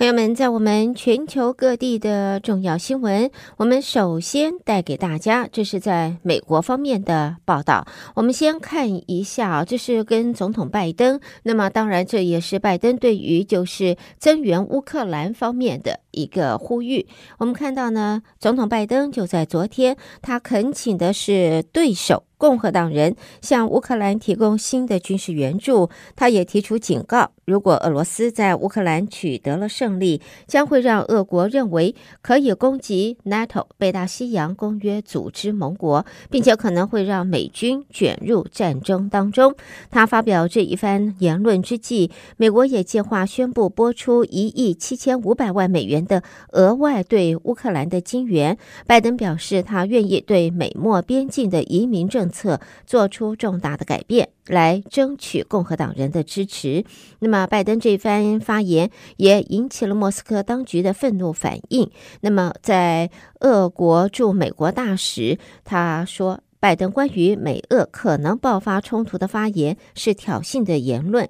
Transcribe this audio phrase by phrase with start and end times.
[0.00, 7.86] 朋友们，在我们全球各地的重要新闻，我们首先带给大家，这是在美国方面的报道。
[8.14, 17.06] 我们先看一下啊，这是跟总统拜登，那么当然这也是拜登对于就是增援乌克兰方面的一个呼吁。
[17.38, 22.24] 我们看到呢，总统拜登就在昨天，他恳请的是对手。
[22.40, 39.54] 共和党人向乌克兰提供新的军事援助，他也提出警告：如果俄罗斯在乌克兰取得了胜利，将会让俄国认为可以攻击 NATO 北大西洋公约组织盟国，并且可能会让美军卷入战争当中。
[39.90, 46.22] 他发表这一番言论之际，美国也计划宣布拨出一亿七千五百万美元的
[46.52, 48.56] 额外对乌克兰的金援。
[48.86, 56.84] 拜登表示，他愿意对美墨边境的移民政策做出重大的改变，来争取共和党人的支持。
[57.20, 61.90] 那么，拜登这番发言也引起了莫斯科当局的愤怒反应。
[62.20, 71.28] 那么，在俄国驻美国大使他说，拜登关于美俄可能爆发冲突的发言是挑衅的言论。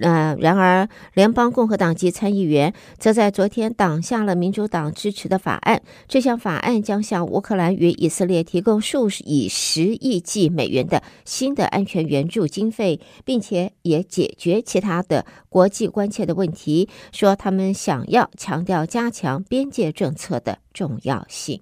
[0.00, 5.82] 呃，然而，联邦共和党籍参议员则在昨天挡下了民主党支持的法案。
[6.06, 16.88] 这项法案将向乌克兰与以色列提供数以十亿计美元的新的安全援助经费，并且也解决其他的国际关切的问题。
[17.12, 21.60] 说他们想要强调加强边界政策的重要性。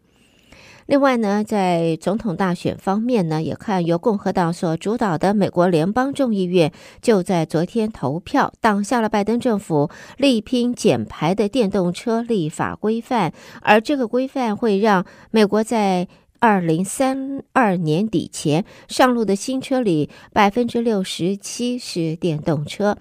[0.86, 16.06] 另外呢，在总统大选方面呢，也看由共和党所主导的美国联邦众议院就在昨天投票挡下了拜登政府力拼减排的电动车立法规范，而这个规范会让美国在
[16.38, 22.96] 二零三二年底前上路的新车里百分之六十七是电动车。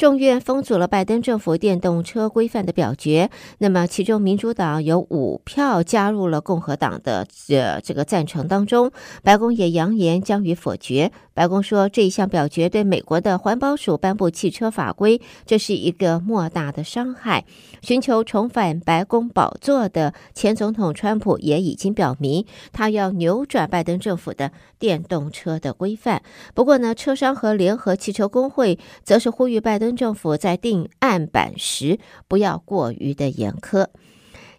[0.00, 8.90] 众院封阻了拜登政府电动车规范的表决，那么其中民主党有五票加入了共和党的这这个赞成当中，
[9.22, 11.12] 白宫也扬言将予否决。
[11.34, 17.44] 白宫说，这一项表决对美国的环保署颁布汽车法规，这是一个莫大的伤害。
[17.82, 26.22] 寻求重返白宫宝座的前总统川普也已经表明，他要扭转拜登政府的电动车的规范。
[26.54, 29.89] 不过呢，车商和联合汽车工会则是呼吁拜登。
[29.96, 33.86] 政府在定案板时不要过于的严苛。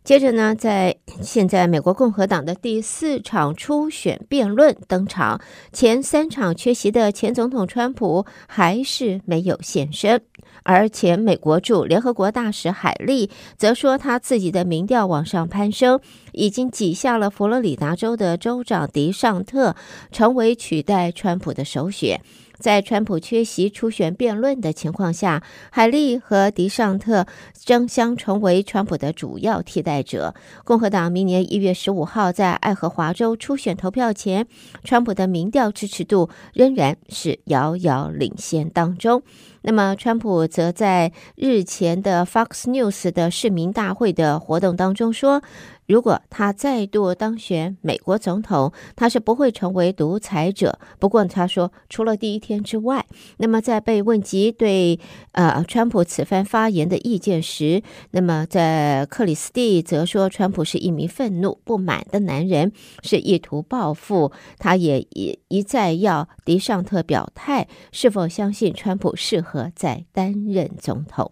[0.03, 5.39] 接着呢，在现在美国共和党的第四场初选辩论登场，
[5.71, 10.19] 前三场缺席的前总统川普还是没有现身，
[10.63, 15.99] 而前美国驻联合国大使海利则说，他自己的民调往上攀升，
[16.31, 19.75] 已经挤下了佛罗里达州的州长迪尚特，
[20.11, 22.19] 成为取代川普的首选。
[22.61, 30.33] 在川普缺席初选辩论的情况下，海莉和迪尚特争相成为川普的主要替代者。
[30.63, 34.47] 共和党明年一月十五号在爱荷华州初选投票前，
[34.83, 39.23] 川普的民调支持度仍然是遥遥领先当中。
[39.63, 45.43] 那么，川普则在日前的 Fox News 的市民大会的活动当中说，
[45.91, 50.79] 如果他再度当选美国总统，他是不会成为独裁者。
[50.97, 53.05] 不过，他说除了第一天之外，
[53.37, 54.99] 那么在被问及对
[55.33, 62.71] 呃川普此番发言的意见时，那么在克里斯蒂则说，川普是一名愤怒不满的男人，
[63.03, 64.31] 是意图报复。
[64.57, 69.51] 他也一一再要迪尚特表态，是否相信川普适合。
[69.51, 71.29] 和再担任总统。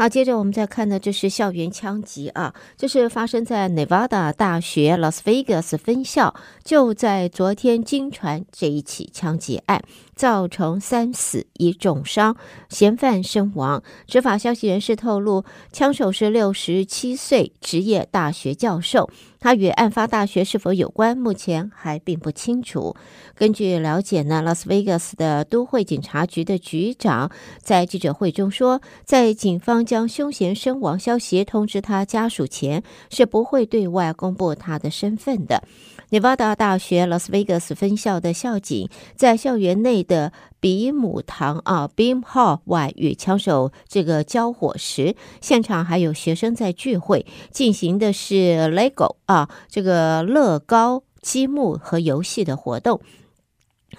[0.00, 6.34] 好，接着我们再看的，这是校园枪击啊，这是发生在 Nevada 大学 Las Vegas 分校，
[6.64, 9.82] 就在昨天惊传这一起枪击案。
[10.20, 12.36] 造成三死一重伤，
[12.68, 13.82] 嫌犯身亡。
[14.06, 19.08] 执法消息人士透露，枪手是六十七岁职业大学教授，
[19.38, 22.94] 他与案发大学是否有关，目前还并不清楚。
[23.34, 35.62] 根据了解呢，拉斯维加斯的都会警察局的局长在记者会中说，在警方将凶嫌身亡消息通知他家属前，是不会对外公布他的身份的。
[36.12, 48.34] 内华达大学 Las Vegas 分校的校警在校园内的比姆堂啊 （Beam Hall） 外与枪手这个交火时，现场还有学生在聚会，进行的是
[48.74, 53.00] Lego 啊这个乐高积木和游戏的活动。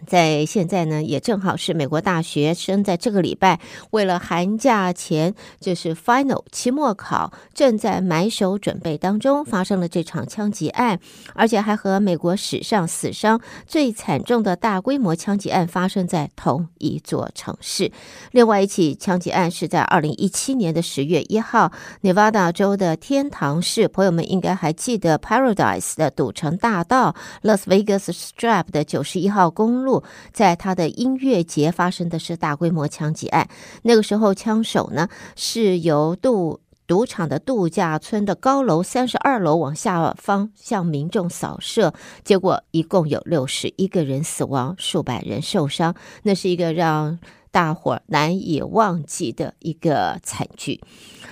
[0.08, 3.60] 在现在呢，也正好是美国大学生在这个礼拜
[3.92, 11.00] 为了寒假前就是 final 期末考，正在埋首准备当中，发生了这场枪击案，
[11.34, 17.92] 而且还和美国史上死伤最惨重的大规模枪击案发生在同一座城市。
[18.32, 21.72] 另外一起枪击案是在二零一七年的十月一号，
[22.02, 29.91] 内华达州的天堂市，朋友们应该还记得 Paradise 的赌城大道，Las Vegas Strip 的九十一号公路。
[30.32, 33.48] 在他的音乐节发生的是大规模枪击案。
[33.84, 41.94] 那个时候，枪手呢是由度赌场的度假村的高楼三十二楼往下方向民众扫射，
[42.24, 45.96] 结果一共有六十一个人死亡，数百人受伤。
[46.24, 50.82] 那是一个让大伙难以忘记的一个惨剧。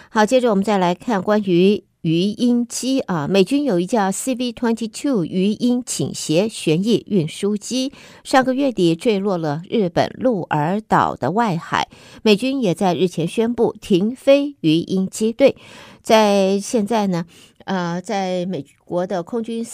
[0.09, 1.88] 好，接着我们再来看关于。
[2.01, 7.91] 鱼鹰机啊，美军有一架 C V twenty two 鱼鹰倾斜旋翼运输机，
[8.23, 11.89] 上个月底坠落了日本鹿儿岛的外海。
[12.23, 15.57] 美军也在日前宣布停飞鱼鹰机队。
[16.01, 17.25] 在现在呢，
[17.65, 19.65] 呃，在美国的空军。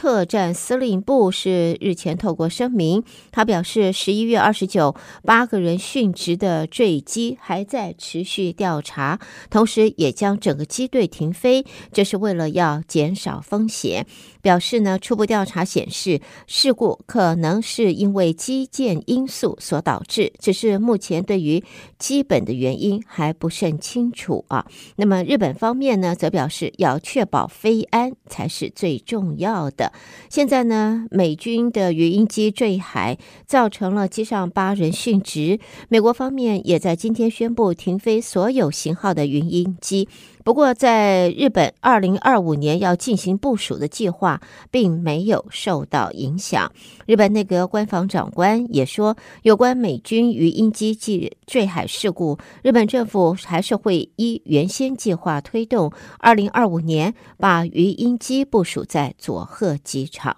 [0.00, 9.20] 特战司令部是日前透过声明，他表示，十一月二十九，八个人殉职的坠机还在持续调查，
[9.50, 14.06] 同时也将整个机队停飞，这是为了要减少风险。
[14.42, 21.62] 表示呢，初步调查显示，事故可能是因为基建因素所导致，只是目前对于
[21.98, 24.66] 基本的原因还不甚清楚啊。
[24.96, 29.92] 那么日本方面呢，则表示要确保飞安才是最重要的。
[30.28, 35.58] 现在呢，美军的鱼鹰机坠海，造成了机上八人殉职。
[35.88, 40.08] 美国方面也在今天宣布停飞所有型号的鱼鹰机。
[40.42, 44.40] 不过，在日本，二零二五年要进行部署的计划
[44.70, 46.72] 并没有受到影响。
[47.06, 60.36] 日本内阁官房长官也说，有关美军鱼鹰机坠坠海事故，日本政府还是会依原先计划推动，二零二五年把鱼鹰机部署在佐贺机场。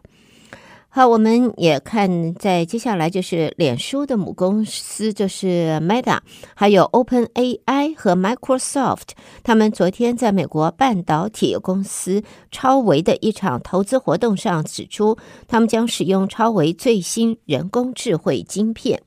[0.94, 6.19] 好，我们也看，在接下来就是脸书的母公司，就是 Meta，
[6.55, 9.12] 还有 OpenAI 和 Microsoft，
[9.43, 15.17] 他们昨天在美国半导体公司超微的一场投资活动上指出，
[15.49, 19.00] 他们将使用超微最新人工智慧晶片。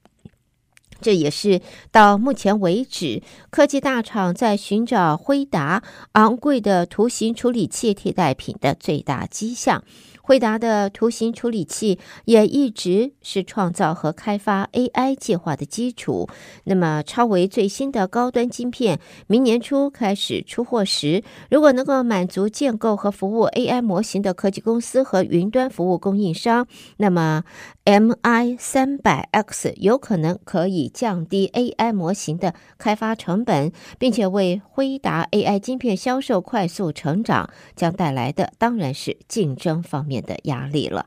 [1.02, 1.62] 这也是
[1.92, 3.22] 到目前为止
[3.52, 5.84] 科技大厂在寻找辉达
[6.14, 9.84] 昂贵的图形处理器替代品的最大迹象。
[10.26, 16.28] 惠达的图形处理器也一直是创造和开发 AI 计划的基础。
[16.64, 26.66] 那么，超维最新的高端晶片明年初开始出货时，如果能够满足建构和服务 AI 模型的科技公司和云端服务供应商，
[26.98, 27.44] 那么
[27.86, 41.06] MI 三百 X 有可能可以降低 AI 模型的开发成本，并且为辉达 AI 晶片销售快速成长将带来的当然是竞争方面的压力了。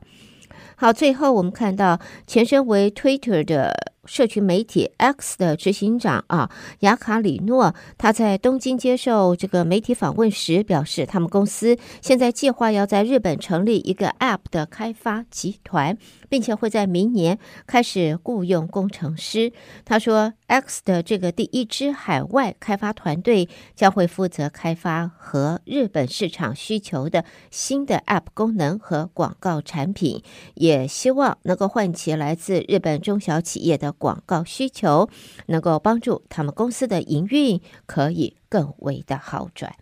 [0.77, 3.93] 好，最后我们看到前身为 Twitter 的。
[4.09, 15.95] 社群媒体 X 的执行长啊，雅卡里诺，他在东京接受这个媒体访问时表示，他们公司现在计划要在日本成立一个 App 的开发集团，
[16.27, 19.53] 并且会在明年开始雇佣工程师。
[19.85, 30.23] 他说，X 的这个第一支海外开发团队将会负责开发和日本市场需求的新的 App 功能和广告产品，
[30.55, 33.93] 也希望能够唤起来自日本中小企业的。
[33.99, 35.07] 广告需求
[35.45, 39.75] 能够帮助他们公司的营运可以更为的好转。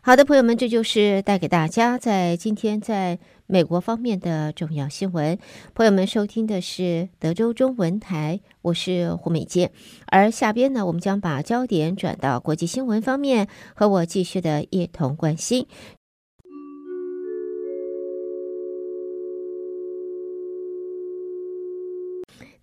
[0.00, 5.36] 好的，朋友们，这就是带给大家在今天在美国方面的重要新闻。
[5.74, 9.72] 朋友们收听的是德州中文台，我是胡美健。
[10.06, 15.66] 而下边呢，我们将把焦点转到国际新闻方面，和我继续的一同关心。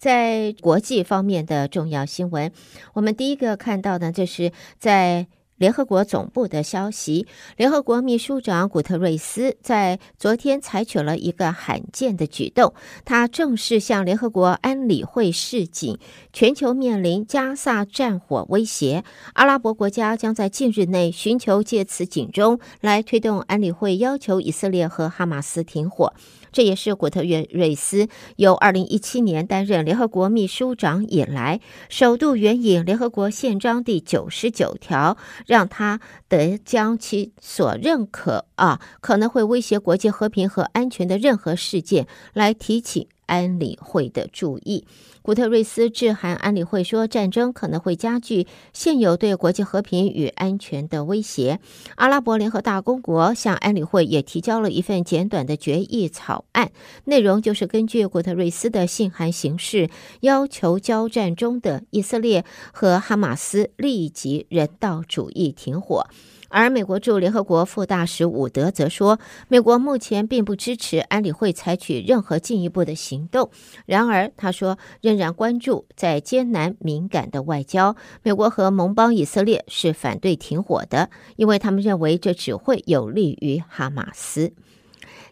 [0.06, 2.52] 在国际方面的重要新闻，
[2.94, 5.26] 我们第一个看到呢，就是在
[5.58, 7.26] 联合国总部的消息。
[7.58, 15.98] 联合国秘书长古特瑞斯在昨天采取了一个罕见的举动，他正式向联合国安理会示警，
[16.32, 26.14] 全球面临加萨战火威胁，阿拉伯国家将在近日内寻求借此警钟来推动安理会要求以色列和哈马斯停火。
[26.56, 28.08] 这也是古特瑞斯
[28.38, 31.60] 由二零一七年担任联合国秘书长以来，
[31.90, 44.86] 首度援引联合国宪章第九十九条，让他得将其所认可啊可能会威胁国际和平和安全的任何事件来提起安理会的注意。
[45.22, 51.60] 古特瑞斯致函安理会说，战争可能会加剧现有对国际和平与安全的威胁。
[51.96, 56.72] 阿拉伯联合大公国向安理会也提交了一份简短的决议草案，
[57.06, 59.90] 内容就是根据古特瑞斯的信函形式，
[60.22, 66.06] 要求交战中的以色列和哈马斯立即人道主义停火。
[66.50, 73.50] 而美国驻联合国副大使伍德则说，美国目前并不支持安理会采取任何进一步的行动。
[73.86, 77.96] 然而，他说仍然关注在艰难敏感的外交。
[78.24, 84.54] 美国和盟邦以色列是反对停火的，因为他们认为这只会有利于哈马斯。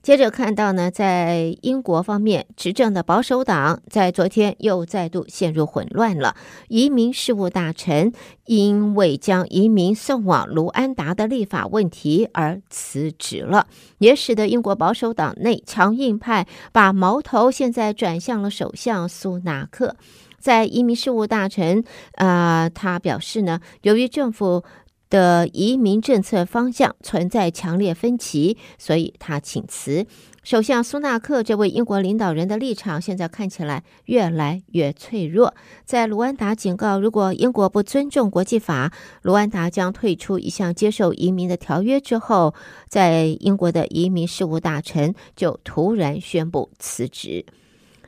[0.04, 6.36] 接着看到呢，在英国方面，执政的保守党在昨天又再度陷入混乱了。
[6.68, 8.12] 移民事务大臣
[8.46, 13.68] 因为将移民送往卢安达的立法问题而辞职了，
[14.00, 19.96] 也使得英国保守党内强硬派把矛头现在转向了首相苏纳克。
[20.38, 21.82] 在移民事务大臣，
[22.16, 24.66] 呃，他表示呢，由于政府
[25.14, 30.08] 的移民政策方向存在强烈分歧，所以他请辞。
[30.42, 35.54] 首相苏纳克这位英国领导人的立场现在看起来越来越脆弱。
[35.86, 38.92] 在卢安达警告，如果英国不尊重国际法，
[39.22, 42.56] 卢安达将退出一项接受移民的条约之后，
[42.90, 47.46] 在英国的移民事务大臣就突然宣布辞职。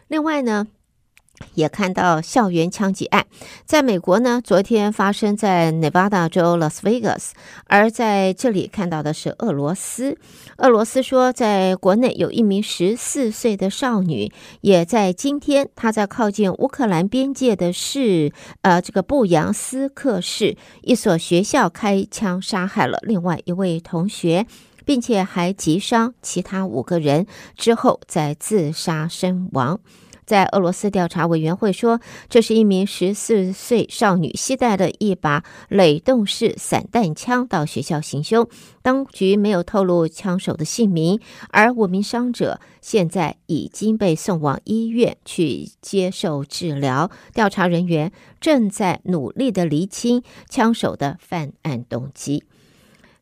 [0.07, 0.67] 另外呢，
[1.53, 3.25] 也看到校园枪击案，
[3.65, 7.31] 在美国呢，昨天发生在 Nevada 州 Las Vegas，
[7.65, 10.17] 而在这里看到的是俄罗斯。
[10.57, 24.45] 俄罗斯说，在国内有一名十四岁的少女，也在今天，她在靠近乌克兰边界的市，呃，这个布扬斯克市一所学校开枪杀害了另外一位同学，
[24.85, 27.27] 并且还击伤其他五个人，
[27.57, 29.79] 之后再自杀身亡。
[30.25, 38.47] 在俄罗斯调查委员会说，这是一名十四岁少女携带的一把垒动式散弹枪到学校行凶。
[38.81, 47.11] 当局没有透露枪手的姓名，而五名伤者现在已经被送往医院去接受治疗。
[47.33, 52.43] 调查人员正在努力地厘清枪手的犯案动机。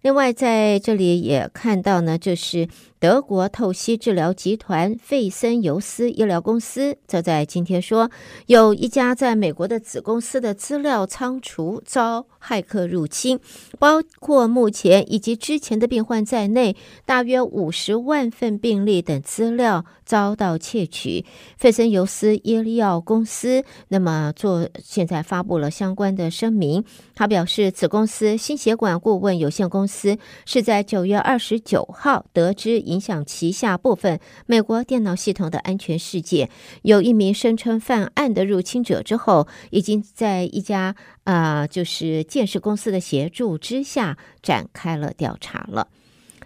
[0.02, 2.68] 另外，在这里也看到呢，就是。
[3.04, 8.10] 德国透析治疗集团费森尤斯医疗公司则在今天说，
[8.46, 13.38] 有一家在美国的子公司的资料仓储遭骇客入侵，
[13.78, 21.26] 包括目前以及之前的病患在内，大约五十万份病例等资料遭到窃取。
[21.58, 32.93] 费森尤斯医药公司那么做现在发布了相关的声明，他表示，子公司心血管顾问有限公司是在九月二十九号得知。
[32.94, 36.50] 影响旗下部分美国电脑系统的安全事件，
[36.84, 45.88] 有一名声称犯案的入侵者之后，已经在一家啊、就是建设公司的协助之下展开了调查了。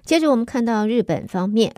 [0.04, 1.76] 接着我们看到日本方面。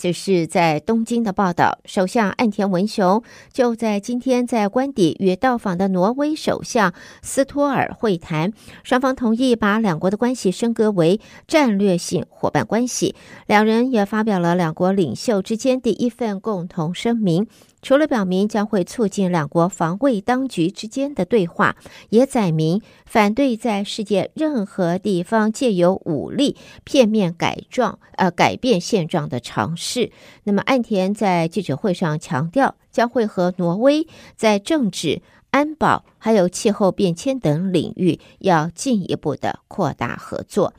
[0.00, 8.50] 这是在东京的报道，首相岸田文雄就在今天在官邸与到访的挪威首相斯托尔会谈，
[8.82, 13.14] 双方同意把两国的关系升格为战略性伙伴关系。
[13.46, 17.46] 两人也发表了两国领袖之间第一份共同声明。
[17.82, 21.76] 除了表明将会促进两国防卫当局之间的对话，
[22.10, 30.12] 也载明反对在世界任何地方借由武力片面改状、呃改变现状的尝试。
[30.44, 34.06] 那么，岸田在记者会上强调，将会和挪威
[34.36, 40.74] 在政治、安保还有气候变迁等领域要进一步的扩大合作。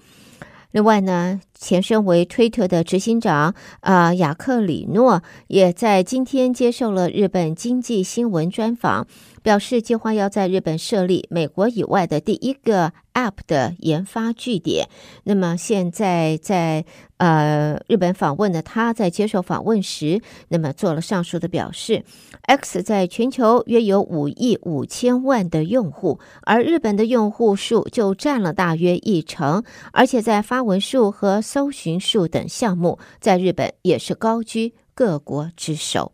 [0.71, 9.05] 另外呢，前身为推特的执行长啊、呃，雅克里诺也在今天接受了日本经济新闻专访，
[9.43, 14.87] 表示计划要在日本设立美国以外的第一个 App 的研发据点。
[15.23, 16.85] 那么现在在
[17.17, 22.03] 呃日本访问的他，在接受访问时，那么做了上述的表示。
[22.43, 36.11] X 在全球约有五亿五千万的用户，而日本的用户数就占了大约一成，而且在发文数和搜寻数等项目，在日本也是高居各国之首。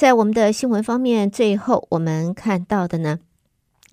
[0.00, 3.18] 在我们的新闻方面，最后我们看到的呢，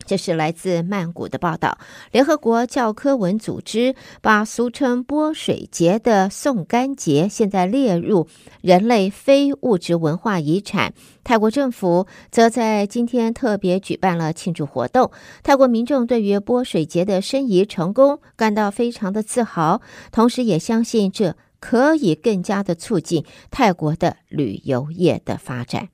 [0.06, 1.78] 这是来自曼谷的报道。
[2.14, 8.30] 联合国教科文组织把俗称泼水节的送干节现在列入
[8.62, 10.94] 人类非物质文化遗产。
[11.26, 15.12] 泰国政府则在今天特别举办了庆祝活动。
[15.44, 19.82] 泰国民众对于泼水节的申遗成功感到非常的自豪，
[20.14, 25.90] 同时也相信这可以更加的促进泰国的旅游业的发展。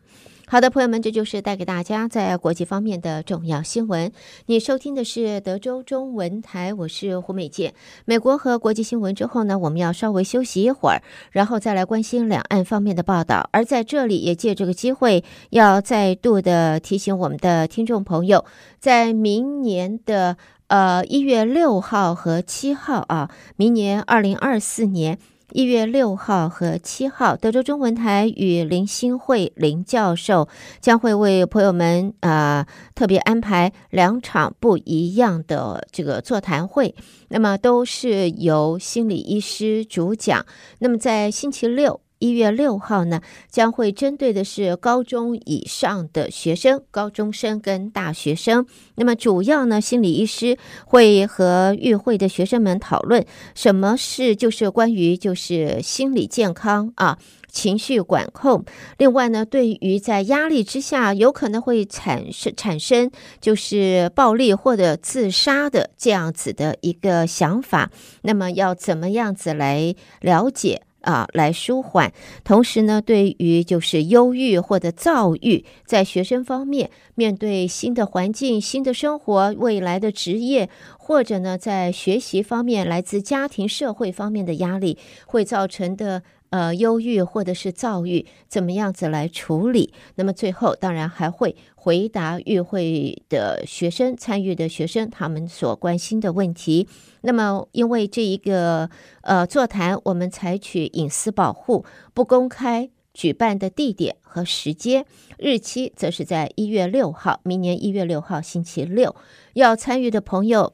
[0.53, 4.11] 好的，朋友们，这就是带给大家在国际方面的重要新闻。
[4.45, 7.73] 你收听的是德州中文台，我是胡美健。
[8.05, 13.49] 美国和国际新闻之后呢，我们要稍微休息一会儿，然后再来关心两岸方面的报道。
[13.51, 18.45] 而在这里，也借这个机会，要再度的提醒我们的听众朋友，
[18.77, 25.17] 在明年的呃一月六号和七号啊，明年二零二四年。
[25.51, 30.47] 一月六号和七号，德州中文台与林新慧林教授
[30.79, 36.95] 将会为朋友们啊、呃、特别安排两场不一样的这个座谈会，
[37.27, 40.45] 那么都是由心理医师主讲。
[40.79, 42.02] 那么在星期六。
[42.23, 48.65] 一月六号呢，将会针对的是高中以上的学生，高中生跟大学生。
[48.95, 53.25] 那么主要呢，心理医师会和与会的学生们讨论
[53.55, 57.17] 什么是就是关于就是心理健康啊，
[57.49, 58.63] 情绪管控。
[58.97, 63.11] 另外呢，对于在压力之下有可能会产生产生
[63.41, 70.83] 就是暴力或者自杀的这样子的一个想法，那么要怎么样子来了解？
[71.03, 72.11] 啊，来舒缓。
[72.43, 86.23] 同时呢，对于就是忧郁或者躁郁，在学生方面，面对新的环境、新的生活、未来的职业，或者呢，在学习方面，来自家庭、社会方面的压力，会造成的。
[86.53, 89.91] 呃，忧郁或者是躁郁，怎么样子来处理？
[90.17, 96.87] 那么最后当然还会回答与会的学生、参与的学生他们所关心的问题。
[97.23, 98.89] 那么因为这一个
[99.21, 105.05] 呃座谈，我们采取隐私保护，不公开举办的地点和时间，
[105.37, 109.13] 日期则是在一月六号，明年一月六号星期六。
[109.55, 110.71] 要参与的朋友。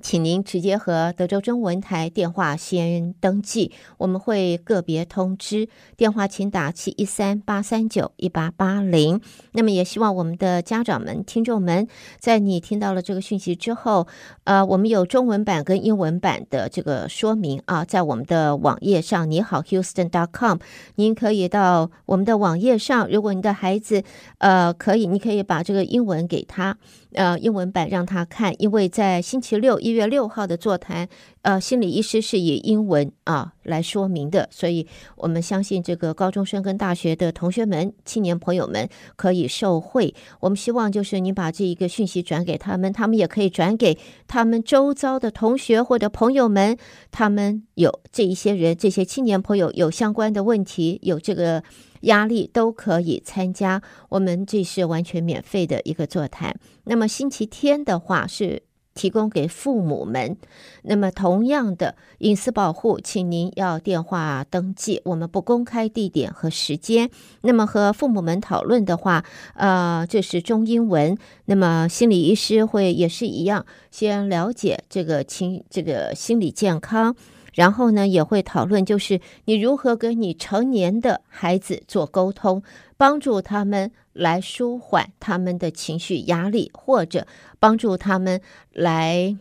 [0.00, 5.68] 请您直接和德州中文台电话先登记，我们会个别通知。
[5.96, 9.20] 电话请打七一三八三九一八八零。
[9.52, 11.86] 那么也希望我们的家长们、听众们，
[12.18, 14.06] 在你听到了这个讯息之后，
[14.44, 20.58] 呃，我们有中文版跟英文版的这个说明啊，在我们的网页上，你好 Houston.com，
[20.96, 24.02] 您可以到我们的网页上，如果你的孩子
[24.38, 26.76] 呃可以，你可以把这个英文给他。
[27.14, 31.08] 呃，英文版让他看，因为在星期六一月六号的座谈，
[31.42, 34.86] 呃，心理医师是以英文啊来说明的，所以
[35.16, 40.14] 我们相信这个高中生跟大学的同学们、青年朋友们可以受惠。
[40.40, 46.76] 我们希望就是你把这一个讯息转给他们，他们也可以转给他们周遭的同学或者朋友们，
[47.10, 51.62] 他们有这一些人，这些青年朋友有相关的问题，有这个。
[52.04, 56.56] 压力都可以参加，我们这是完全免费的一个座谈。
[56.84, 58.62] 那么星期天的话是
[58.94, 60.36] 提供给父母们。
[60.82, 67.10] 那么同样的隐私保护，请您要电话登记，我们不公开地点和时间。
[67.40, 71.18] 那么和父母们讨论的话，呃，这是中英文。
[71.46, 77.16] 那么心理医师会也是一样，先了解这个情这个心理健康。
[77.54, 82.62] 然后呢，也会讨论，就是你如何跟你成年的孩子做沟通，
[82.96, 87.26] 帮助他们来舒缓他们的情绪压力，或者
[87.60, 88.40] 帮助他们
[88.72, 89.36] 来，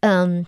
[0.00, 0.46] 嗯，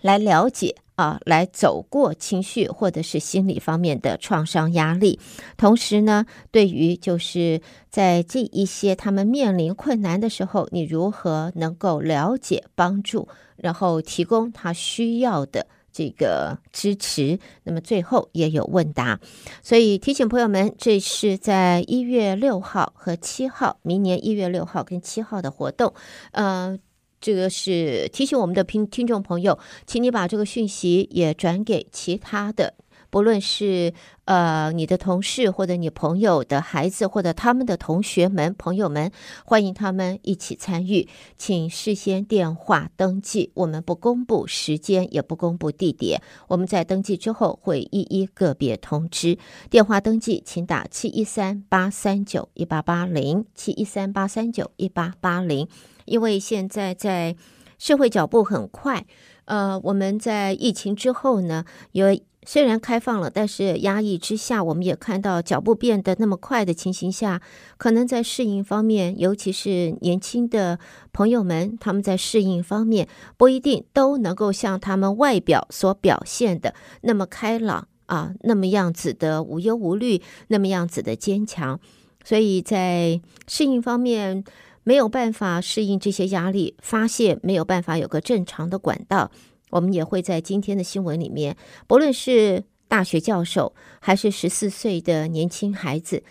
[0.00, 5.18] 来了解啊，来走过情绪或者是心理方面的创伤压力。
[5.56, 15.66] 同时呢，对于就是在这一些他们面临困难的时候，你如何能够了解、帮助，然后提供他需要的。
[15.98, 19.18] 这个支持，那么最后也有问答，
[19.64, 25.92] 所以提醒朋友们，这是在一月六号和七号，明年一月六号跟七号的活动。
[26.30, 26.78] 呃，
[27.20, 29.58] 这个是提醒我们的听听众朋友，
[29.88, 32.74] 请你把这个讯息也转给其他的。
[33.10, 33.94] 不论是
[34.26, 39.10] 呃你的同事或者你朋友的孩子或者他们的同学们朋友们，
[39.44, 43.50] 欢迎他们一起参与，请事先电话登记。
[43.54, 46.20] 我们不公布时间，也不公布地点。
[46.48, 49.38] 我们在登记之后会一一个别通知。
[49.70, 55.66] 电话登记，请打七一三八三九一八八零七一三八三九一八八零。
[56.04, 57.36] 因为现在在
[57.78, 59.06] 社会脚步很快，
[59.46, 62.14] 呃，我们在疫情之后呢，有。
[62.50, 67.42] 虽然开放了，但是压抑之下，我们也看到脚步变得那么快的情形下，
[67.76, 70.78] 可能在适应方面，尤其是年轻的
[71.12, 73.06] 朋友们，他们在适应方面
[73.36, 81.78] 不一定都能够像他们外表所表现的那么开朗啊，那么样子的无忧无虑，那么样子的坚强，
[82.24, 84.42] 所以在适应方面
[84.84, 89.30] 没有办法适应这些压力，发泄没有办法有个正常的管道。
[89.70, 96.22] 我们也会在今天的新闻里面，不论是大学教授，还是十四岁的年轻孩子，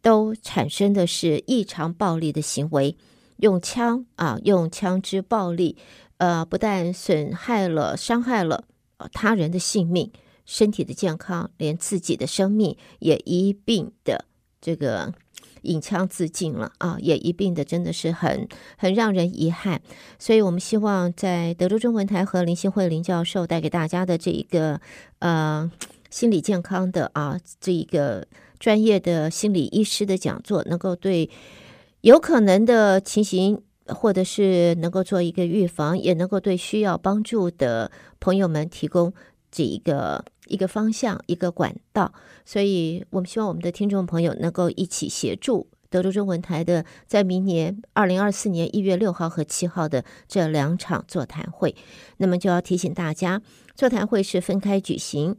[0.00, 2.96] 都产生的是异常暴力的行为，
[3.38, 5.76] 用枪啊，用枪支暴力，
[6.18, 8.64] 呃，不但损害了、伤害了
[9.12, 10.12] 他人的性命、
[10.44, 14.26] 身体的健康，连自己的生命也一并的
[14.60, 15.12] 这个。
[15.62, 18.46] 引枪自尽了啊，也一并的，真的是很
[18.76, 19.80] 很让人遗憾。
[20.18, 24.80] 所以，我们希望在德州中文台和林信惠林教授带给大家的这一个
[25.20, 25.70] 呃
[26.10, 28.26] 心理健康的啊这一个
[28.58, 31.28] 专业的心理医师的讲座，能够对
[32.02, 39.12] 有可能的情形，或者是能够做一个预防，也能够对需要帮助的朋友们提供
[39.52, 40.24] 这一个。
[40.48, 42.12] 一个方向，一个管道，
[42.44, 51.74] 所以我们希望我们的听众朋友能够一起协助德州中文台的，在明年二零二四年一月六号和七号的这两场座谈会。
[52.18, 53.40] 那么就要提醒大家，
[53.74, 55.36] 座谈会是分开举行，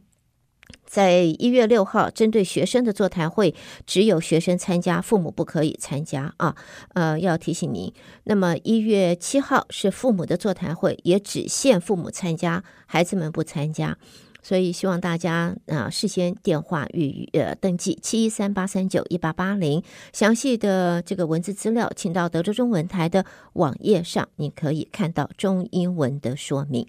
[0.84, 3.54] 在一月六号针对学生的座谈会，
[3.86, 6.54] 只有学生参加，父母不可以参加啊。
[6.94, 7.92] 呃，要提醒您，
[8.24, 13.96] 那么一月七号是父母的座谈会，也只限父母参加，孩子们不参加。
[14.42, 19.82] 所以希望大家啊事先电话预呃登记七一三八三九一八八零，
[20.12, 26.86] 详细的这个文字资料，请到德州中文台的网页上，你可以看到中英文的说明。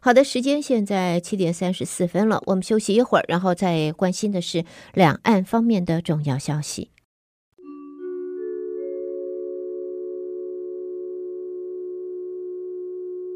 [0.00, 6.90] 好的，时间现在七点三十四分了，我们休息一会儿，然后再关心的是两岸方面的重要消息。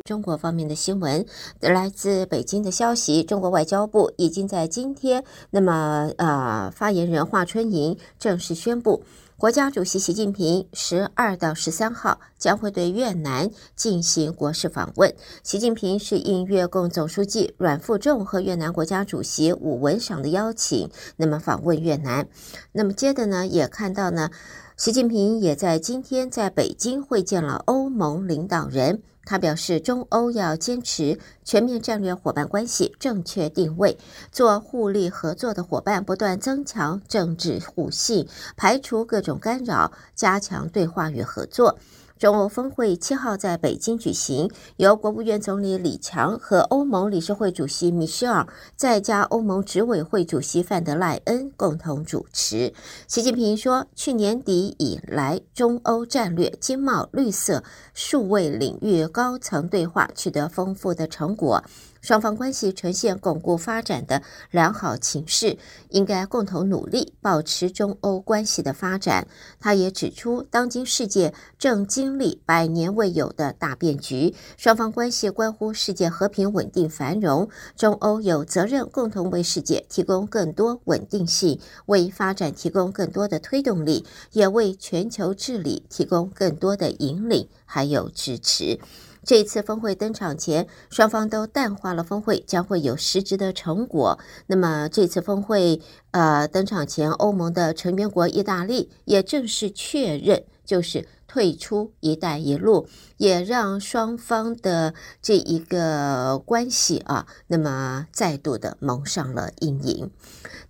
[0.04, 1.24] 中国方面的新闻，
[1.60, 9.04] 来自北京的消息，中国外交部已经在今天，那么呃，发言人华春莹正式宣布，
[9.42, 15.12] 国家主席习近平十二到十三号将会对越南进行国事访问。
[15.42, 22.28] 习近平是应越共总书记阮富仲和越南国家主席武文赏的邀请，那么访问越南。
[22.70, 24.30] 那么接着呢，也看到呢，
[24.76, 29.02] 习近平也在今天在北京会见了欧盟领导人。
[29.24, 33.96] 他表示，中欧要坚持全面战略伙伴关系正确定位，
[34.30, 41.78] 做互利合作的伙伴，不断增强政治互信，排除各种干扰，加强对话与合作。
[42.22, 52.72] 中欧峰会七号在北京举行，由国务院总理李强和欧盟理事会主席米歇尔，再加欧盟执委会主席范德赖恩共同主持。
[53.08, 61.64] 习近平说，去年底以来，中欧战略、经贸、绿色、数位领域高层对话取得丰富的成果。
[62.02, 65.56] 双方关系呈现巩固发展的良好情势，
[65.90, 69.28] 应该共同努力保持中欧关系的发展。
[69.60, 77.48] 他也指出，当今世界正经历百年未有的大变局，双方关系关乎世界和平、稳定、繁荣。
[77.76, 88.80] 中欧有责任共同为世界提供更多稳定性，为发展提供更多的推动力，也为全球治理提供更多的引领还有支持。
[89.24, 94.18] 这次峰会登场前，双方都淡化了峰会将会有实质的成果。
[94.48, 95.80] 那么这次峰会
[96.10, 110.10] 呃登场前，欧盟的成员国意大利也正式确认，就是退出“一带一路”，也让双方的这一个关系啊，那么再度的蒙上了阴影。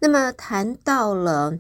[0.01, 1.59] 那么谈到了。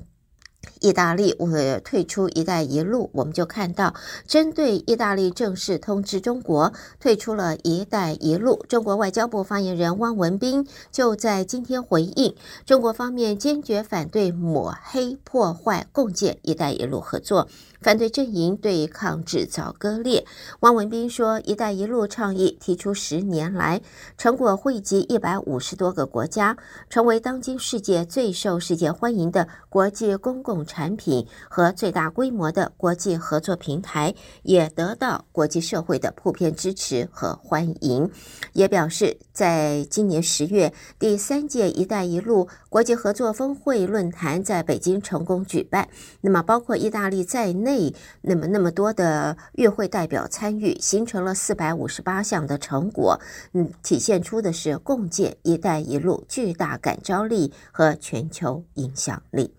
[0.80, 3.94] 意大利为退出“一带一路”，我们就看到，
[4.26, 12.34] 针对意大利正式通知中国退出了“一带一路”，中国外交部发言人汪文斌就在今天回应，
[12.66, 17.48] 中国方面坚决反对抹黑、破坏共建“一带一路”合作。
[17.82, 20.24] 反对阵营对抗制造割裂。
[20.60, 23.82] 汪文斌说：“一带一路倡议提出十年来，
[24.16, 26.56] 成果惠及一百五十多个国家，
[26.88, 34.14] 成为当今世界最受世界欢迎的国际公共产品和最大规模的国际合作平台，
[34.44, 38.08] 也得到国际社会的普遍支持和欢迎。”
[38.54, 45.88] 也表示，在今年十月，第三届“一带一路”国际合作峰会论坛在北京成功举办。
[46.20, 47.71] 那么，包括意大利在内。
[48.20, 53.20] 那么那么多的与会代表参与，形成了四百五十八项的成果，
[53.52, 59.54] 嗯，体现出的是共建“一带一路”巨大感召力和全球影响力。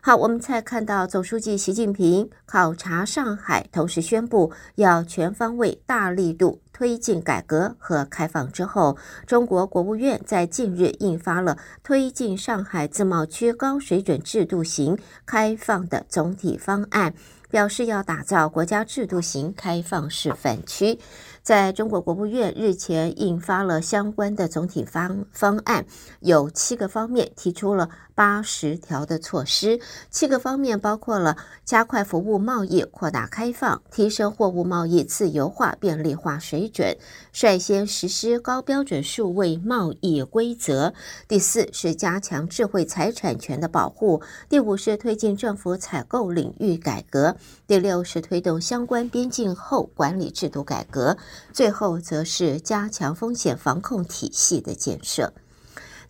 [0.00, 17.14] 好，我们再看到总书记习近平考察上海，同时宣布要全方位、大力度推进改革和开放之后，中国国务院在近日印发了推进上海自贸区高水准制度型开放的总体方案。
[17.50, 20.98] 表示要打造国家制度型开放示范区。
[21.44, 25.84] 在中国国务院日前印发了相关的总体方方案，
[26.20, 29.78] 有七个方面，提出了八十条的措施。
[30.08, 36.96] 七个方面包括了加快服务贸易扩大开放，提升货物贸易自由化便利化水准，
[37.30, 40.94] 率先实施高标准数位贸易规则。
[41.28, 44.22] 第四是加强智慧财产权的保护。
[44.48, 47.36] 第五是推进政府采购领域改革。
[47.66, 51.18] 第六是推动相关边境后管理制度改革。
[51.52, 55.32] 最后，则是加强风险防控体系的建设。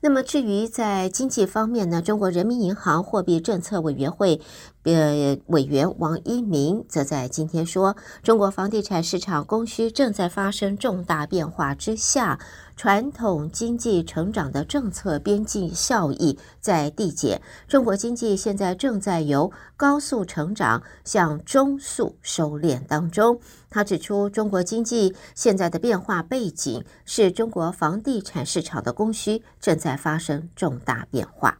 [0.01, 4.41] 那么，至于在经济方面呢，中国人民银行货币政策委员会。
[4.85, 12.39] 呃，委员王一鸣则在今天说，中国房地产市场供需正在发生重大变化之下，
[12.77, 23.41] 传统经济成长的政策边际效益在递减，中国经济现在正在由高速成长向中速收敛当中。
[23.71, 31.59] 他指出，中国经济现在的变化背景是中国房地产市场的供需正在发生重大变化。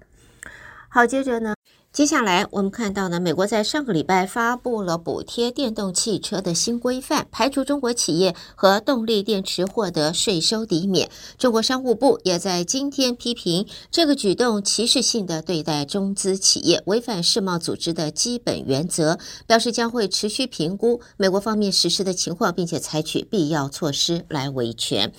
[0.91, 1.55] 好，接着呢。
[1.95, 11.09] 接下来，我们看到呢，美国在上个礼拜发布了补贴电动汽车的新规范，排除中国企业和动力电池获得税收抵免。
[11.39, 25.13] 中国商务部也在今天批评这个举动歧视性的对待中资企业，违反世贸组织的基本原则，表示将会持续评估美国方面实施的情况，并且采取必要措施来维权。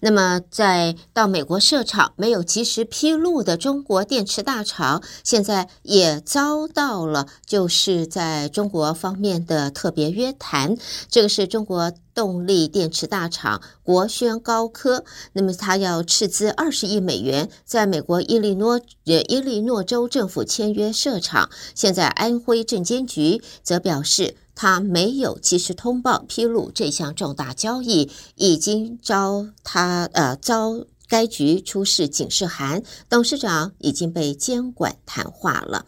[0.00, 6.21] 那么，在到美国设厂没有及时披露的中国电池大厂，现在也。
[6.24, 10.76] 遭到了就是在中国方面的特别约谈，
[11.08, 21.50] 这个是中国动力电池大厂国轩高科，那么他要斥资二十亿美元，在美国伊利诺呃伊利诺州政府签约设厂。
[21.74, 30.84] 现在安徽证监局则表示，他没有及时通报披露这项重大交易，已经遭他呃遭。
[31.12, 35.84] 该局出示警示函，董事长已经被监管谈话了。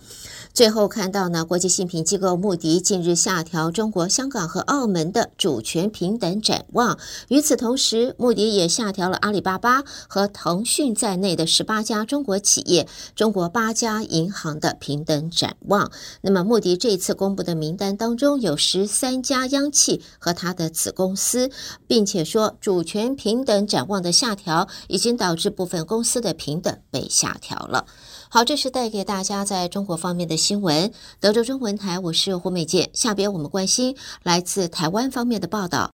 [0.53, 6.99] 最后看到呢，国际信评机构穆迪近日下调中国香港和澳门的主权平等展望。
[7.29, 15.91] 与此同时，穆迪也下调了阿里巴巴和腾讯在内的十八家中国企业、中国八家银行的平等展望。
[16.21, 21.51] 那么，穆迪这次公布的名单当中有十三家央企和他的子公司，
[21.89, 25.14] 并且说主权平等展望的下调已经。
[25.17, 27.87] 导致部分公司的平等被下调了。
[28.29, 30.93] 好，这是带给大家在中国方面的新闻。
[31.21, 32.91] 德州中文台，我是胡美健。
[32.93, 35.91] 下边我们关心来自台湾方面的报道。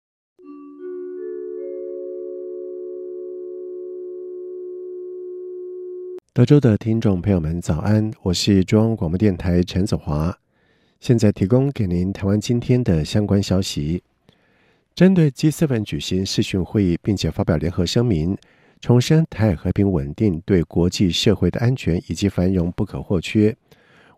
[6.34, 8.12] 德州的听众朋友们，早安！
[8.22, 10.38] 我是中央广播电台陈子华，
[11.00, 14.04] 现在提供给您台湾今天的相关消息。
[14.94, 18.38] 针对 G7 举行视讯会议，并且发表联合声明。
[18.86, 23.58] 重申台海和平稳定对国际社会的安全以及繁荣不可或缺。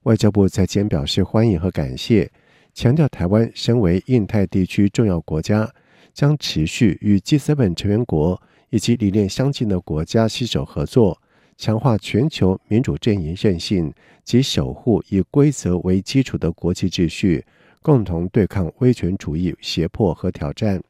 [0.04, 2.30] 外交部在今天表示欢迎和感谢，
[2.74, 5.74] 强调台湾身为印太地区重要国家，
[6.14, 11.18] 将持续与 G7 成员国以及理念相近的国家携手合作，
[11.56, 13.94] 强化全球民主阵营韧性
[14.26, 17.46] 及守护以规则为基础的国际秩序，
[17.82, 20.84] 共同对抗威权主义胁迫和挑战。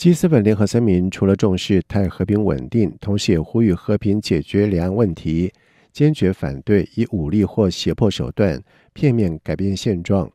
[0.00, 5.52] 基斯本联合声明除了重视台海和平稳定，同时也呼吁和平解决两岸问题，
[5.92, 8.58] 坚决反对以武力或胁迫手段
[8.94, 10.32] 片面改变现状。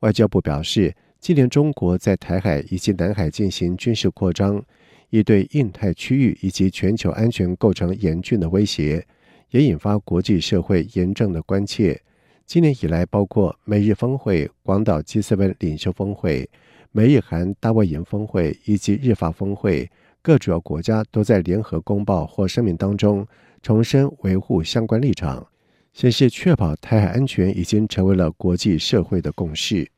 [0.00, 4.64] 外交部表示，近年中国在台海以及南海进行军事扩张，
[5.10, 9.06] 已对印太区域以及全球安全构成严峻的威胁，
[9.50, 12.00] 也引发国际社会严正的关切。
[12.46, 16.48] 今年以来，包括美日峰会、广岛 G7 领袖峰会。
[16.94, 23.26] 美日韩大卫营峰会以及日法峰会，各主要国家都在联合公报或声明当中
[23.62, 25.46] 重申维护相关立场，
[25.94, 29.90] 显示确保台海安全已经成为了国际社会的共识。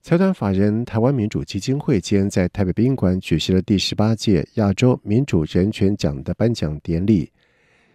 [0.00, 7.30] 财团法人台湾民主基金会今天在台北宾馆举行了第十八届亚洲民主人权奖的颁奖典礼，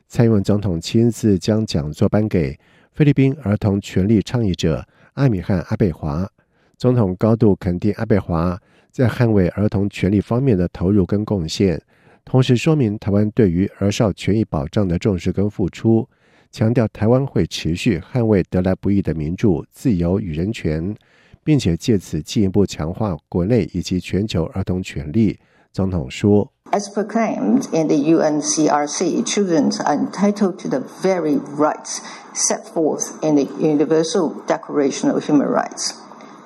[0.08, 2.56] 蔡英文总统亲自将奖座颁给
[2.92, 6.30] 菲律宾儿童权利倡议者阿米汉·阿贝华。
[6.78, 8.60] 总统高度肯定阿贝华
[8.92, 11.82] 在捍卫儿童权利方面的投入跟贡献，
[12.24, 16.08] 同时说明台湾对于儿少权益保障的重视跟付出，
[16.52, 20.96] 强调台湾会持续捍卫得来不易的民主、自由与人权，
[21.44, 25.40] 并且借此进一步强化国内以及全球儿童权利。
[25.72, 32.00] 总统说：“As proclaimed in the UNCRC, children are entitled to the very rights
[32.34, 36.05] set forth in the Universal Declaration of Human Rights.”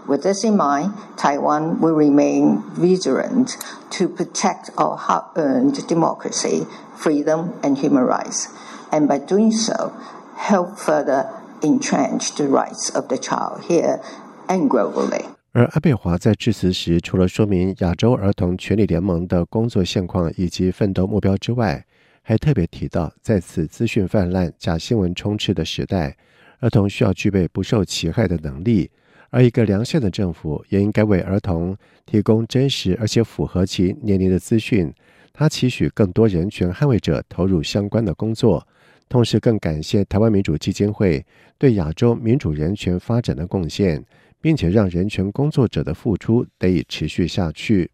[0.09, 3.57] With this in mind, Taiwan will remain vigilant
[3.91, 6.65] to protect our hard-earned democracy,
[6.97, 8.47] freedom, and human rights,
[8.91, 9.93] and by doing so,
[10.35, 11.27] help further
[11.61, 14.01] entrench the rights of the child here
[14.47, 15.25] and globally.
[15.51, 21.85] 而阿贝华在致辞时，除了说明亚洲儿童权利联盟的工作现况以及奋斗目标之外，
[22.23, 26.17] 还特别提到，在此资讯泛滥、假新闻充斥的时代，
[26.61, 28.89] 儿童需要具备不受其害的能力。
[29.29, 34.93] 而一个良善的政府也应该为儿童提供真实而且符合其年龄的资讯。
[35.33, 38.67] 他期许更多人权捍卫者投入相关的工作，
[39.07, 41.25] 同时更感谢台湾民主基金会
[41.57, 44.03] 对亚洲民主人权发展的贡献。
[44.41, 47.91] 并且让人权工作者的付出得以持续下去。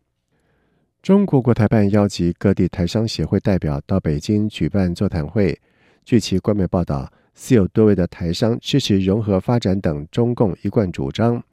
[1.01, 5.59] 中国国台办邀集各地台商协会代表到北京举办座谈会。
[6.03, 11.43] 据其官媒报道，似有多位的台商支持融合发展等中共一贯主张。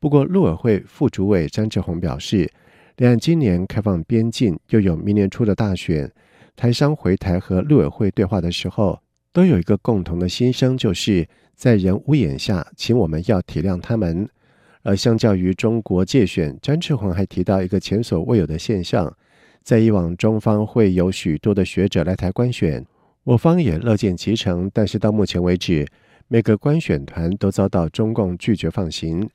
[0.00, 2.50] 不过，陆委会副主委詹志宏表示，
[2.96, 6.10] 两岸今年开放边境，又有明年初的大选，
[6.56, 8.98] 台商回台和陆委会对话的时候，
[9.32, 11.28] 都有一个共同的心声，就是。
[11.58, 14.28] 在人屋檐下，请我们要体谅他们。
[14.84, 19.12] 而相较于中国界选，詹志宏还提到一个前所未有的现象：
[19.64, 22.86] 在以往，中方会有许多的学者来台观选，
[23.28, 24.70] 我方也乐见其成。
[24.72, 25.86] 但是到目前为止，
[26.28, 29.28] 每个观选团都遭到中共拒绝放行。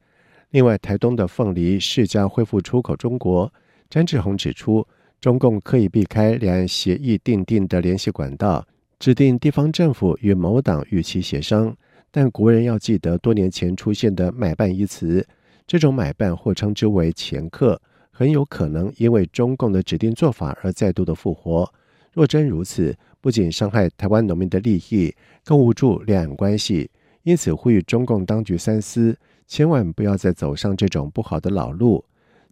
[0.50, 3.54] 另外，台东的凤梨释迦恢复出口中国，
[3.92, 4.88] 詹志宏指出，
[5.22, 8.66] 中共刻意避开两岸协议订定的联系管道，
[8.98, 11.76] 指定地方政府与某党与其协商。
[12.10, 15.24] 但国人要记得，多年前出现的“买办”一词，
[15.68, 17.80] 这种买办或称之为掮客，
[18.10, 21.72] 很有可能因为中共的指定做法而再度的复活。
[22.12, 26.92] 若真如此，不仅伤害台湾农民的利益，更无助两岸关系。
[27.22, 32.04] 因此，呼吁中共当局三思，千万不要再走上这种不好的老路。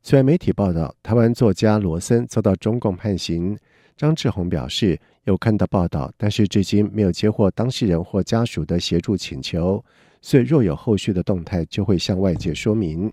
[0.01, 3.57] 虽然媒体报道，台湾作家罗森遭到中共判刑。
[3.97, 9.83] 张志宏表示，有看到报道，但是至今没有接获当事人或家属的协助请求，
[10.21, 13.11] 所以若有后续的动态，就会向外界说明。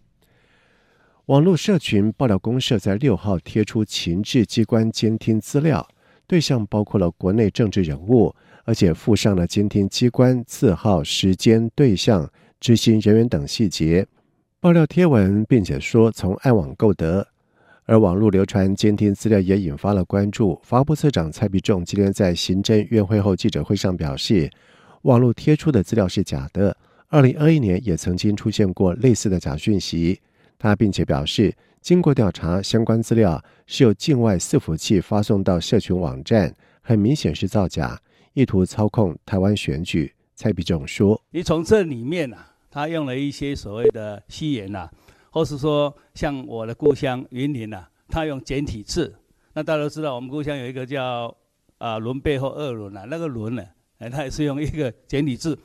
[1.27, 5.87] 网络社群爆料公社在六号贴出情治机关监听资料，
[6.29, 8.33] 对象包括了国内政治人物，
[8.65, 14.07] 而且附上了监听机关字号、时间、对象、执行人员等细节。
[14.61, 17.27] 爆料贴文，并且说从暗网购得。
[17.87, 20.61] 而网络流传监听资料也引发了关注。
[20.63, 24.51] 法务部次长蔡必仲今天在行政院会后记者会上表示，
[25.03, 26.77] 网络贴出的资料是假的。
[27.09, 30.21] 二零二一年也曾经出现过类似的假讯息。
[30.59, 31.55] 他并且表示，
[31.89, 37.99] 经过调查，相关资料是由境外伺服器发送到社群网站，很明显是造假，
[38.35, 40.15] 意图操控台湾选举。
[40.35, 44.91] 蔡必仲说：“你从这里面啊，他用了一些所谓的虚言啊。”
[45.33, 49.15] 或是说，像我的故乡云林啊，他用简体字。
[49.55, 51.35] 那大家都知道，我们故乡有一个叫
[51.79, 53.65] 啊“轮背后二轮”啊，那个“轮”呢，
[53.97, 55.59] 哎，他也是用一个简体字。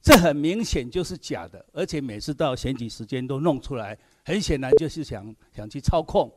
[0.00, 3.98] 这很明显就是假的，而且每次到选举时间都弄出来，
[4.28, 6.30] 很显然就是想想去操控。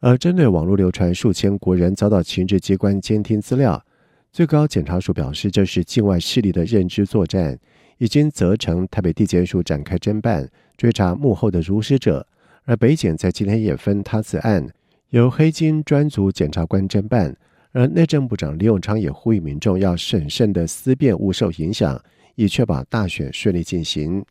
[0.00, 3.84] 而针对网络流传数千国人遭到情治机关监听资料，
[4.32, 7.58] 最高检察署表示，这是境外势力的认知作战，
[7.98, 10.48] 已经责成台北地检署展开侦办。
[10.78, 12.26] 追查幕后的主使者，
[12.64, 14.66] 而北检在今天也分他此案，
[15.10, 17.36] 由黑金专组检察官侦办。
[17.72, 22.02] 而内政部长李永昌也呼吁民众要审慎的思辨，勿受影响，
[22.34, 24.24] 以确保大选顺利进行。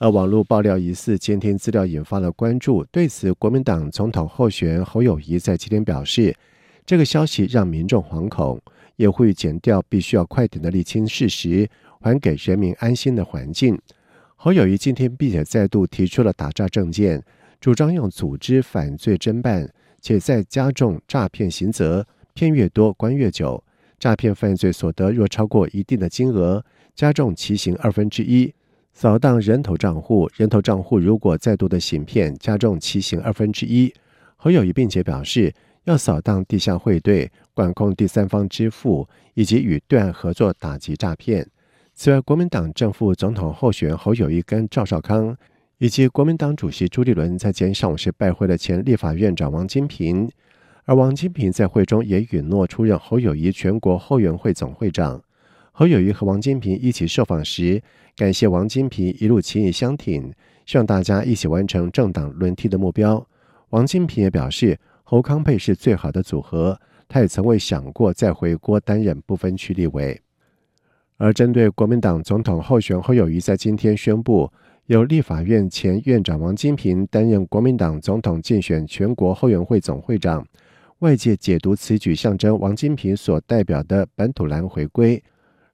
[0.00, 6.34] 而网络爆料疑似监听资料引发了关注，对此，国民党总统候选人侯友谊在今天表示，
[6.86, 8.58] 这个消息让民众惶恐，
[8.96, 11.68] 也会减掉必须要快点的厘清事实，
[12.00, 13.78] 还给人民安心的环境。
[14.36, 17.22] 侯友谊今天并且再度提出了打诈政见，
[17.60, 23.62] 主张用组织犯罪侦办，且再加重诈骗刑责，骗越多关越久。
[23.98, 28.50] 诈骗犯罪所得若超过一定的金额，加重其刑二分之一；
[29.00, 33.90] 扫荡人头账户，人头账户如果再度的行骗，加重其刑二分之一。
[34.36, 41.48] 侯友谊并且表示，要扫荡地下汇兑，管控第三方支付，以及与对岸合作打击诈骗。
[41.94, 45.34] 此外，国民党政府总统候选侯友谊跟赵少康，
[45.78, 50.30] 以及国民党主席朱立伦在今天上午是拜会了前立法院长王金平，
[50.84, 55.22] 而王金平在会中也允诺出任侯友谊全国后援会总会长。
[55.72, 57.82] 侯友谊和王金平一起受访时，
[58.20, 60.30] 感谢王金平一路情义相挺，
[60.66, 63.26] 希望大家一起完成政党轮替的目标。
[63.70, 70.20] 王金平也表示，侯康佩是最好的组合，他也从未想过再回国担任不分区立委。
[71.16, 74.52] 而针对国民党总统候选侯友谊在今天宣布
[74.84, 80.46] 由立法院前院长王金平担任国民党总统竞选全国后援会总会长。
[80.98, 85.24] 外界解读此举象征王金平所代表的本土蓝回归，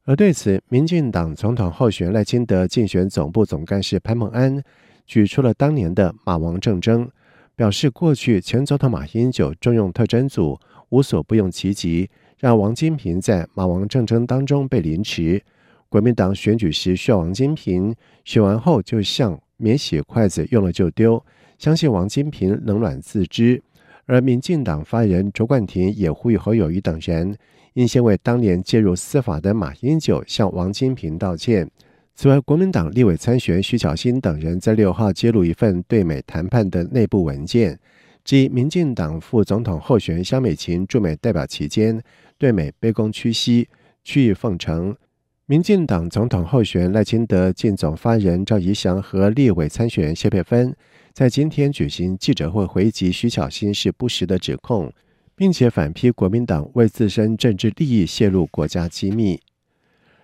[0.09, 4.63] 而对此，民进党总统候选人赖清德竞选总部总干事潘孟安
[5.05, 7.11] 举出了当年的马王政争，
[7.57, 10.57] 表示过去前总统马英九重用特侦组，
[10.91, 15.43] 无所不用其极，让王金平在马王政争当中被凌迟。
[15.89, 17.93] 国民党选举时需要王金平，
[18.25, 21.21] 选完后就像免洗筷子用了就丢，
[21.59, 23.61] 相信王金平冷暖自知。
[24.07, 27.37] 而民进党发言人卓冠廷也呼吁侯友谊等人
[27.75, 31.71] 应先为当年介入司法的马英九向王金平道歉。
[32.15, 37.79] 此外，国民党立委参选徐巧芯等人在六号揭露一份对美谈判的内部文件，
[38.25, 42.01] 即民进党副总统候选人萧美琴驻美代表期间，
[42.39, 43.69] 对美卑躬屈膝、
[44.03, 44.97] 曲意奉承。
[45.45, 50.75] 民进党总统候选人赖清德竞总发言人赵宜翔和立委参选谢佩芬
[51.17, 54.93] 在今天举行记者会回击徐巧芯是不实的指控，
[55.35, 59.41] 并且反批国民党为自身政治利益泄露国家机密。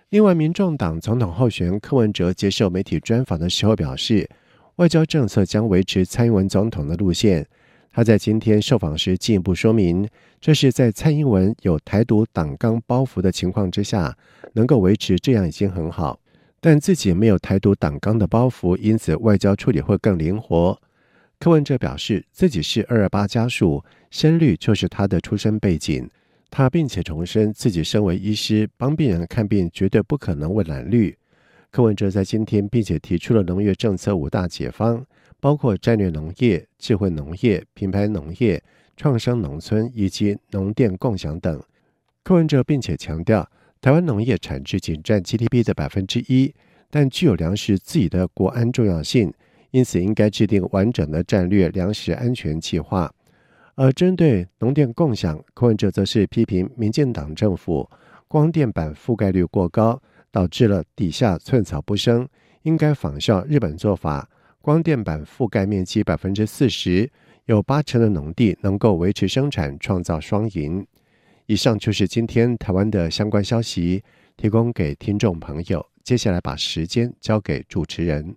[0.09, 4.29] 另外，民众党总统候选人柯文哲接受媒体专访的时候表示，
[4.75, 7.47] 外交政策将维持蔡英文总统的路线。
[7.91, 10.07] 他在今天受访时进一步说明，
[10.39, 14.15] 这是在蔡英文有台独党纲包袱的情况之下，
[14.53, 16.19] 能够维持这样已经很好。
[16.65, 20.81] 但自己没有台独党纲的包袱，因此外交处理会更灵活。
[21.37, 26.09] 柯文哲表示，自己是二二八家属，深绿就是他的出身背景。
[26.49, 31.13] 他并且重申，自己身为医师，帮病人看病绝对不可能为蓝绿。
[31.69, 35.05] 柯文哲在今天并且提出了农业政策五大解方。
[35.41, 38.63] 包括战略农业、智慧农业、品牌农业、
[38.95, 41.61] 创生农村以及农电共享等。
[42.23, 43.45] 柯文哲并且强调，
[43.83, 46.55] 台湾农业产值仅占 GDP 的百分之一，
[46.89, 49.33] 但具有粮食自己的国安重要性，
[49.71, 53.13] 因此应该制定完整的战略粮食安全计划。
[53.75, 57.89] 而针对农电共享，柯文哲则是批评民进党政府
[58.29, 62.25] 光电板覆盖率过高，导致了底下寸草不生，
[62.61, 64.29] 应该仿效日本做法。
[64.61, 67.11] 光电板覆盖面积百分之四十，
[67.47, 70.87] 有八成的农地能够维持生产，创造双赢。
[71.45, 74.03] 以上就是今天台湾的相关消息，
[74.37, 75.85] 提供给听众朋友。
[76.03, 78.35] 接下来把时间交给主持人。